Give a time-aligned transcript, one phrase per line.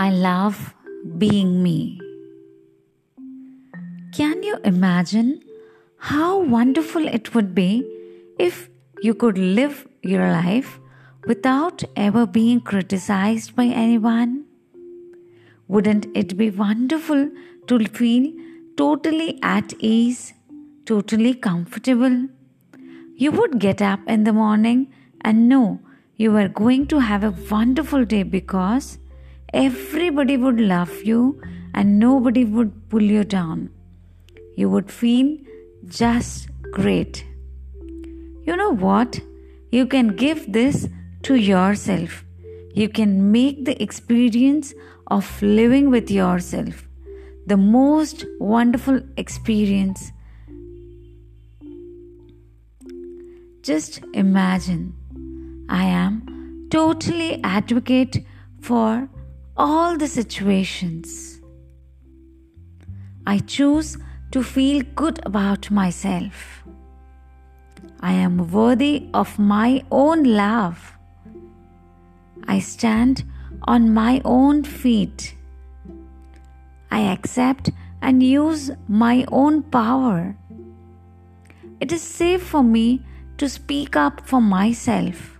[0.00, 0.74] I love
[1.18, 2.00] being me.
[4.16, 5.42] Can you imagine
[5.98, 7.72] how wonderful it would be
[8.38, 8.70] if
[9.02, 10.78] you could live your life
[11.26, 14.46] without ever being criticized by anyone?
[15.68, 17.28] Wouldn't it be wonderful
[17.66, 18.32] to feel
[18.78, 20.32] totally at ease,
[20.86, 22.26] totally comfortable?
[23.16, 24.90] You would get up in the morning
[25.20, 25.80] and know
[26.16, 28.96] you were going to have a wonderful day because
[29.52, 31.40] everybody would love you
[31.74, 33.70] and nobody would pull you down.
[34.56, 35.36] You would feel
[35.86, 37.24] just great.
[38.44, 39.20] You know what?
[39.70, 40.88] You can give this
[41.22, 42.24] to yourself.
[42.74, 44.74] You can make the experience
[45.08, 46.86] of living with yourself
[47.46, 50.12] the most wonderful experience.
[53.62, 54.94] Just imagine
[55.68, 58.24] I am totally advocate
[58.60, 59.08] for
[59.60, 61.38] all the situations.
[63.26, 63.98] I choose
[64.30, 66.64] to feel good about myself.
[68.00, 70.96] I am worthy of my own love.
[72.48, 73.22] I stand
[73.64, 75.36] on my own feet.
[76.90, 80.34] I accept and use my own power.
[81.80, 83.04] It is safe for me
[83.36, 85.38] to speak up for myself.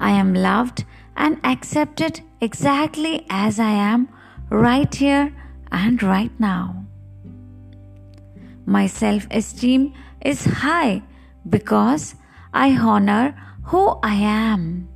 [0.00, 4.08] I am loved and accepted exactly as I am
[4.50, 5.32] right here
[5.70, 6.84] and right now.
[8.66, 11.02] My self esteem is high
[11.48, 12.14] because
[12.52, 14.88] I honor who I am.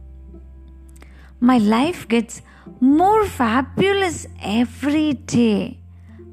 [1.40, 2.42] My life gets
[2.80, 5.78] more fabulous every day.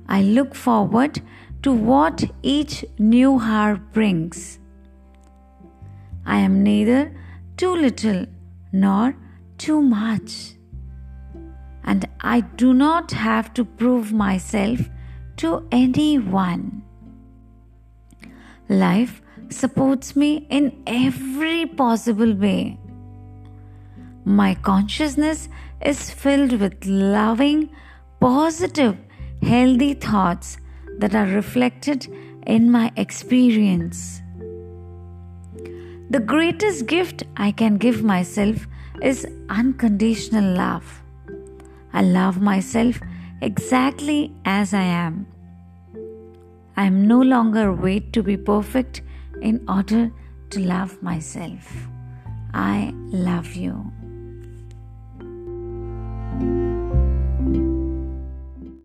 [0.07, 1.21] I look forward
[1.63, 4.59] to what each new hour brings.
[6.25, 7.11] I am neither
[7.57, 8.25] too little
[8.71, 9.15] nor
[9.57, 10.58] too much.
[11.83, 14.79] And I do not have to prove myself
[15.37, 16.83] to anyone.
[18.67, 22.77] Life supports me in every possible way.
[24.25, 25.49] My consciousness
[25.81, 27.69] is filled with loving,
[28.19, 28.97] positive,
[29.41, 30.57] healthy thoughts
[30.99, 32.07] that are reflected
[32.45, 34.21] in my experience.
[36.11, 38.67] The greatest gift I can give myself
[39.01, 41.01] is unconditional love.
[41.93, 42.99] I love myself
[43.41, 45.27] exactly as I am.
[46.77, 49.01] I am no longer wait to be perfect
[49.41, 50.11] in order
[50.51, 51.87] to love myself.
[52.53, 53.91] I love you.